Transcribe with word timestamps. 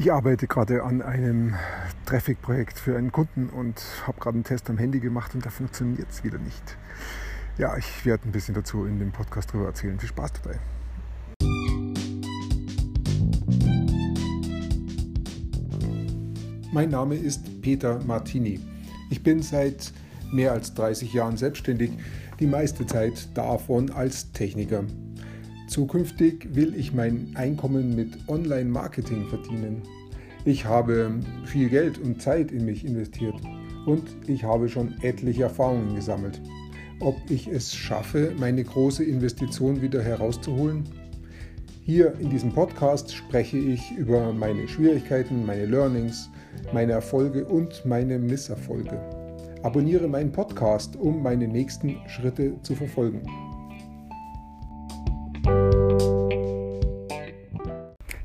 Ich 0.00 0.12
arbeite 0.12 0.46
gerade 0.46 0.84
an 0.84 1.02
einem 1.02 1.56
Traffic-Projekt 2.06 2.78
für 2.78 2.96
einen 2.96 3.10
Kunden 3.10 3.48
und 3.48 3.82
habe 4.06 4.20
gerade 4.20 4.36
einen 4.36 4.44
Test 4.44 4.70
am 4.70 4.78
Handy 4.78 5.00
gemacht 5.00 5.34
und 5.34 5.44
da 5.44 5.50
funktioniert 5.50 6.08
es 6.08 6.22
wieder 6.22 6.38
nicht. 6.38 6.76
Ja, 7.58 7.76
ich 7.76 8.06
werde 8.06 8.28
ein 8.28 8.30
bisschen 8.30 8.54
dazu 8.54 8.86
in 8.86 9.00
dem 9.00 9.10
Podcast 9.10 9.52
drüber 9.52 9.66
erzählen. 9.66 9.98
Viel 9.98 10.08
Spaß 10.08 10.34
dabei. 10.34 10.60
Mein 16.70 16.90
Name 16.90 17.16
ist 17.16 17.60
Peter 17.60 17.98
Martini. 18.04 18.60
Ich 19.10 19.24
bin 19.24 19.42
seit 19.42 19.92
mehr 20.30 20.52
als 20.52 20.74
30 20.74 21.12
Jahren 21.12 21.36
selbstständig, 21.36 21.90
die 22.38 22.46
meiste 22.46 22.86
Zeit 22.86 23.36
davon 23.36 23.90
als 23.90 24.30
Techniker. 24.30 24.84
Zukünftig 25.68 26.54
will 26.54 26.74
ich 26.74 26.94
mein 26.94 27.32
Einkommen 27.34 27.94
mit 27.94 28.26
Online-Marketing 28.26 29.26
verdienen. 29.28 29.82
Ich 30.46 30.64
habe 30.64 31.10
viel 31.44 31.68
Geld 31.68 31.98
und 31.98 32.22
Zeit 32.22 32.50
in 32.50 32.64
mich 32.64 32.86
investiert 32.86 33.34
und 33.84 34.04
ich 34.26 34.44
habe 34.44 34.70
schon 34.70 34.94
etliche 35.02 35.42
Erfahrungen 35.42 35.94
gesammelt. 35.94 36.40
Ob 37.00 37.16
ich 37.28 37.48
es 37.48 37.74
schaffe, 37.74 38.32
meine 38.38 38.64
große 38.64 39.04
Investition 39.04 39.82
wieder 39.82 40.02
herauszuholen? 40.02 40.84
Hier 41.82 42.14
in 42.18 42.30
diesem 42.30 42.52
Podcast 42.52 43.14
spreche 43.14 43.58
ich 43.58 43.92
über 43.92 44.32
meine 44.32 44.66
Schwierigkeiten, 44.68 45.44
meine 45.44 45.66
Learnings, 45.66 46.30
meine 46.72 46.92
Erfolge 46.92 47.44
und 47.44 47.84
meine 47.84 48.18
Misserfolge. 48.18 48.98
Abonniere 49.62 50.08
meinen 50.08 50.32
Podcast, 50.32 50.96
um 50.96 51.22
meine 51.22 51.46
nächsten 51.46 51.96
Schritte 52.08 52.54
zu 52.62 52.74
verfolgen. 52.74 53.20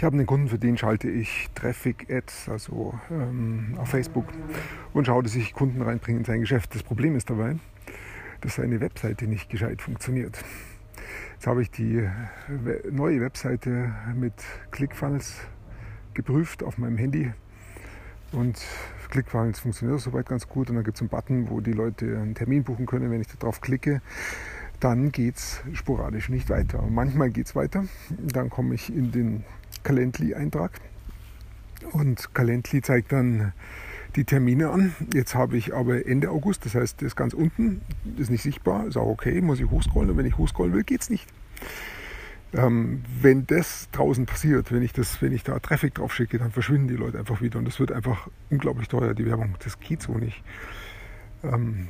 Ich 0.00 0.04
habe 0.04 0.16
einen 0.16 0.24
Kunden, 0.24 0.48
für 0.48 0.58
den 0.58 0.78
schalte 0.78 1.10
ich 1.10 1.50
Traffic-Ads, 1.54 2.48
also 2.48 2.98
ähm, 3.10 3.74
auf 3.76 3.90
Facebook, 3.90 4.24
und 4.94 5.06
schaue, 5.06 5.22
dass 5.22 5.34
ich 5.34 5.52
Kunden 5.52 5.82
reinbringe 5.82 6.20
in 6.20 6.24
sein 6.24 6.40
Geschäft. 6.40 6.74
Das 6.74 6.82
Problem 6.82 7.16
ist 7.16 7.28
dabei, 7.28 7.56
dass 8.40 8.54
seine 8.54 8.80
Webseite 8.80 9.26
nicht 9.26 9.50
gescheit 9.50 9.82
funktioniert. 9.82 10.42
Jetzt 11.34 11.46
habe 11.46 11.60
ich 11.60 11.70
die 11.70 12.08
neue 12.90 13.20
Webseite 13.20 13.92
mit 14.14 14.32
ClickFunnels 14.70 15.34
geprüft 16.14 16.62
auf 16.62 16.78
meinem 16.78 16.96
Handy 16.96 17.30
und 18.32 18.58
ClickFunnels 19.10 19.60
funktioniert 19.60 20.00
soweit 20.00 20.24
ganz 20.24 20.48
gut 20.48 20.70
und 20.70 20.76
dann 20.76 20.84
gibt 20.84 20.96
es 20.96 21.02
einen 21.02 21.10
Button, 21.10 21.50
wo 21.50 21.60
die 21.60 21.72
Leute 21.72 22.06
einen 22.06 22.34
Termin 22.34 22.64
buchen 22.64 22.86
können. 22.86 23.10
Wenn 23.10 23.20
ich 23.20 23.28
darauf 23.38 23.60
klicke, 23.60 24.00
dann 24.80 25.12
geht 25.12 25.36
es 25.36 25.62
sporadisch 25.74 26.30
nicht 26.30 26.48
weiter. 26.48 26.82
Und 26.82 26.94
manchmal 26.94 27.28
geht 27.28 27.48
es 27.48 27.54
weiter, 27.54 27.84
dann 28.18 28.48
komme 28.48 28.74
ich 28.74 28.88
in 28.88 29.12
den 29.12 29.44
Calendly-Eintrag. 29.82 30.72
Und 31.92 32.34
Calendly 32.34 32.82
zeigt 32.82 33.12
dann 33.12 33.52
die 34.16 34.24
Termine 34.24 34.70
an. 34.70 34.94
Jetzt 35.14 35.34
habe 35.34 35.56
ich 35.56 35.74
aber 35.74 36.06
Ende 36.06 36.30
August, 36.30 36.66
das 36.66 36.74
heißt, 36.74 37.00
das 37.00 37.08
ist 37.08 37.16
ganz 37.16 37.34
unten, 37.34 37.82
ist 38.16 38.30
nicht 38.30 38.42
sichtbar, 38.42 38.86
ist 38.86 38.96
auch 38.96 39.06
okay, 39.06 39.40
muss 39.40 39.60
ich 39.60 39.70
hochscrollen 39.70 40.10
und 40.10 40.16
wenn 40.16 40.26
ich 40.26 40.36
hochscrollen 40.36 40.74
will, 40.74 40.84
geht 40.84 41.02
es 41.02 41.10
nicht. 41.10 41.28
Ähm, 42.52 43.04
wenn 43.20 43.46
das 43.46 43.88
draußen 43.92 44.26
passiert, 44.26 44.72
wenn 44.72 44.82
ich, 44.82 44.92
das, 44.92 45.22
wenn 45.22 45.32
ich 45.32 45.44
da 45.44 45.58
Traffic 45.60 45.94
drauf 45.94 46.12
schicke, 46.12 46.38
dann 46.38 46.50
verschwinden 46.50 46.88
die 46.88 46.96
Leute 46.96 47.18
einfach 47.18 47.40
wieder 47.40 47.58
und 47.60 47.64
das 47.64 47.78
wird 47.78 47.92
einfach 47.92 48.28
unglaublich 48.50 48.88
teuer, 48.88 49.14
die 49.14 49.26
Werbung. 49.26 49.54
Das 49.62 49.78
geht 49.78 50.02
so 50.02 50.14
nicht. 50.14 50.42
Ähm, 51.44 51.88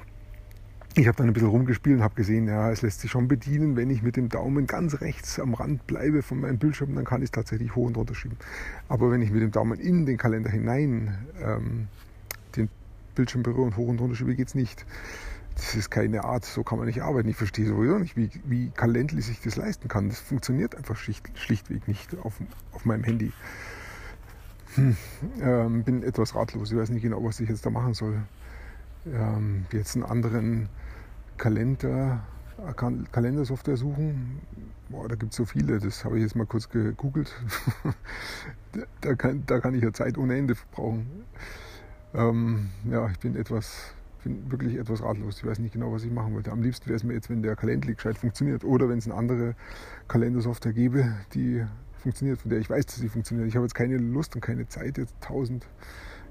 ich 0.97 1.07
habe 1.07 1.17
dann 1.17 1.29
ein 1.29 1.33
bisschen 1.33 1.49
rumgespielt 1.49 1.99
und 1.99 2.03
habe 2.03 2.17
gesehen, 2.17 2.49
ja, 2.49 2.71
es 2.71 2.83
lässt 2.83 3.01
sich 3.01 3.11
schon 3.11 3.29
bedienen. 3.29 3.77
Wenn 3.77 3.91
ich 3.91 4.03
mit 4.03 4.17
dem 4.17 4.29
Daumen 4.29 4.67
ganz 4.67 5.01
rechts 5.01 5.39
am 5.39 5.55
Rand 5.55 5.87
bleibe 5.87 6.23
von 6.23 6.41
meinem 6.41 6.59
Bildschirm, 6.59 6.95
dann 6.95 7.05
kann 7.05 7.23
ich 7.23 7.27
es 7.27 7.31
tatsächlich 7.31 7.75
hoch 7.77 7.87
und 7.87 7.97
runter 7.97 8.15
schieben. 8.15 8.37
Aber 8.89 9.11
wenn 9.11 9.23
ich 9.23 9.31
mit 9.31 9.43
dem 9.43 9.53
Daumen 9.53 9.79
in 9.79 10.05
den 10.05 10.17
Kalender 10.17 10.51
hinein 10.51 11.27
ähm, 11.41 11.87
den 12.57 12.69
Bildschirm 13.15 13.45
berühre 13.45 13.63
und 13.63 13.77
hoch 13.77 13.87
und 13.87 14.01
runter 14.01 14.17
schiebe, 14.17 14.35
geht 14.35 14.49
es 14.49 14.55
nicht. 14.57 14.85
Das 15.55 15.75
ist 15.75 15.91
keine 15.91 16.25
Art, 16.25 16.45
so 16.45 16.65
kann 16.65 16.79
man 16.79 16.87
nicht 16.87 17.03
arbeiten. 17.03 17.29
Ich 17.29 17.37
verstehe 17.37 17.67
sowieso 17.67 17.99
nicht, 17.99 18.17
wie, 18.17 18.31
wie 18.45 18.71
Calendly 18.71 19.23
sich 19.23 19.41
das 19.41 19.57
leisten 19.57 19.89
kann. 19.89 20.09
Das 20.09 20.19
funktioniert 20.19 20.75
einfach 20.75 20.97
schlicht, 20.97 21.31
schlichtweg 21.35 21.87
nicht 21.87 22.17
auf, 22.19 22.35
auf 22.73 22.85
meinem 22.85 23.05
Handy. 23.05 23.33
Hm, 24.75 24.97
ähm, 25.43 25.85
bin 25.85 26.03
etwas 26.03 26.35
ratlos. 26.35 26.73
Ich 26.73 26.79
weiß 26.79 26.91
nicht 26.91 27.03
genau, 27.03 27.23
was 27.23 27.41
ich 27.41 27.49
jetzt 27.49 27.65
da 27.67 27.71
machen 27.71 27.95
soll. 27.95 28.23
Ähm, 29.07 29.67
jetzt 29.73 29.97
einen 29.97 30.05
anderen 30.05 30.69
Kalender, 31.37 32.23
Kalendersoftware 33.13 33.77
suchen. 33.77 34.41
Boah, 34.91 35.09
da 35.09 35.15
gibt 35.15 35.33
es 35.33 35.37
so 35.37 35.45
viele, 35.45 35.79
das 35.79 36.05
habe 36.05 36.17
ich 36.17 36.23
jetzt 36.23 36.37
mal 36.37 36.47
kurz 36.47 36.69
gegoogelt. 36.69 37.33
da, 39.01 39.15
kann, 39.15 39.45
da 39.47 39.61
kann 39.61 39.75
ich 39.75 39.83
ja 39.83 39.93
Zeit 39.93 40.19
ohne 40.19 40.37
Ende 40.37 40.55
verbrauchen. 40.55 41.07
Ähm, 42.13 42.69
ja, 42.91 43.09
ich 43.09 43.19
bin 43.21 43.37
etwas, 43.37 43.95
bin 44.25 44.51
wirklich 44.51 44.77
etwas 44.77 45.03
ratlos. 45.03 45.39
Ich 45.39 45.47
weiß 45.47 45.61
nicht 45.61 45.73
genau, 45.73 45.93
was 45.93 46.05
ich 46.05 46.11
machen 46.11 46.35
wollte. 46.35 46.53
Am 46.53 46.61
liebsten 46.61 46.87
wäre 46.87 46.97
es 46.97 47.05
mir 47.05 47.15
jetzt, 47.15 47.31
wenn 47.31 47.43
der 47.43 47.57
Kalendly 47.57 47.95
gescheit 47.95 48.19
funktioniert 48.19 48.65
oder 48.65 48.89
wenn 48.89 48.99
es 48.99 49.07
eine 49.07 49.15
andere 49.15 49.55
Kalendersoftware 50.09 50.73
gäbe, 50.73 51.15
die 51.33 51.65
funktioniert, 52.01 52.41
von 52.41 52.51
der 52.51 52.59
ich 52.59 52.69
weiß, 52.69 52.85
dass 52.87 52.97
sie 52.97 53.09
funktioniert. 53.09 53.49
Ich 53.49 53.55
habe 53.55 53.65
jetzt 53.65 53.75
keine 53.75 53.97
Lust 53.97 54.35
und 54.35 54.41
keine 54.41 54.69
Zeit, 54.69 54.99
jetzt 54.99 55.15
tausend 55.21 55.67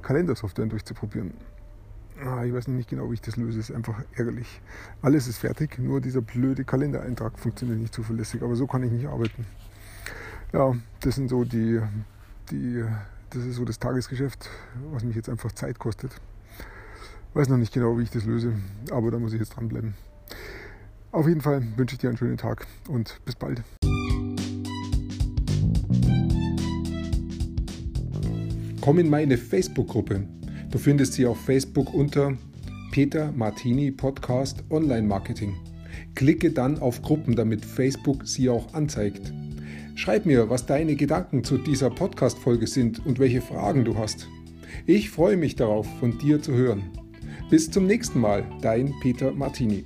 Kalendersoftwaren 0.02 0.69
durchzuprobieren. 0.69 1.34
Ah, 2.25 2.44
ich 2.44 2.53
weiß 2.53 2.68
nicht 2.68 2.90
genau, 2.90 3.09
wie 3.09 3.13
ich 3.13 3.22
das 3.22 3.38
löse. 3.38 3.59
Ist 3.59 3.72
einfach 3.72 4.03
ärgerlich. 4.16 4.62
Alles 5.02 5.28
ist 5.28 5.38
fertig, 5.38 5.80
nur 5.80 6.02
dieser 6.02 6.22
blöde 6.22 6.66
Kalendereintrag 6.66 7.40
funktioniert 7.40 7.80
nicht 7.80 7.94
zuverlässig. 7.94 8.41
Aber 8.41 8.56
so 8.56 8.68
kann 8.68 8.84
ich 8.84 8.91
nicht 8.91 9.07
arbeiten. 9.07 9.46
Ja, 10.52 10.75
das 11.00 11.16
sind 11.16 11.29
so 11.29 11.46
die, 11.46 11.79
die, 12.52 12.84
das 13.29 13.46
ist 13.46 13.56
so 13.56 13.63
das 13.63 13.79
Tagesgeschäft, 13.79 14.50
was 14.91 15.03
mich 15.03 15.16
jetzt 15.16 15.29
einfach 15.29 15.52
Zeit 15.53 15.79
kostet. 15.79 16.12
Weiß 17.35 17.47
noch 17.47 17.58
nicht 17.58 17.74
genau, 17.74 17.97
wie 17.97 18.03
ich 18.03 18.12
das 18.12 18.25
löse, 18.25 18.53
aber 18.91 19.12
da 19.12 19.19
muss 19.19 19.34
ich 19.34 19.40
jetzt 19.40 19.56
dranbleiben. 19.56 19.94
Auf 21.12 21.28
jeden 21.28 21.41
Fall 21.41 21.63
wünsche 21.78 21.94
ich 21.94 22.00
dir 22.00 22.09
einen 22.09 22.18
schönen 22.18 22.38
Tag 22.38 22.68
und 22.88 23.22
bis 23.24 23.35
bald. 23.35 23.63
Komm 28.81 29.00
in 29.00 29.09
meine 29.09 29.38
Facebook-Gruppe 29.38 30.28
Du 30.69 30.78
findest 30.78 31.13
sie 31.13 31.25
auf 31.25 31.40
Facebook 31.46 31.94
unter 31.96 32.38
Peter 32.91 33.31
Martini 33.31 33.90
Podcast 33.90 34.63
Online 34.69 35.07
Marketing. 35.07 35.56
Klicke 36.13 36.52
dann 36.52 36.78
auf 36.78 37.02
Gruppen, 37.02 37.35
damit 37.35 37.66
Facebook 37.66 38.28
sie 38.28 38.50
auch 38.50 38.72
anzeigt. 38.75 39.34
Schreib 39.96 40.28
mir, 40.28 40.50
was 40.52 40.68
deine 40.68 40.96
Gedanken 40.96 41.44
zu 41.44 41.58
dieser 41.58 41.90
Podcast-Folge 41.90 42.68
sind 42.68 43.03
und 43.03 43.18
welche 43.18 43.41
Fragen 43.41 43.84
du 43.84 43.97
hast. 43.97 44.28
Ich 44.85 45.09
freue 45.09 45.38
mich 45.38 45.56
darauf, 45.56 45.88
von 46.00 46.19
dir 46.19 46.40
zu 46.40 46.53
hören. 46.53 46.84
Bis 47.50 47.72
zum 47.72 47.88
nächsten 47.88 48.19
Mal, 48.19 48.46
dein 48.62 48.94
Peter 49.02 49.31
Martini. 49.31 49.85